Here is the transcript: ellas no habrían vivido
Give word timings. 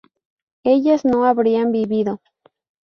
ellas 0.63 1.05
no 1.05 1.25
habrían 1.25 1.71
vivido 1.71 2.21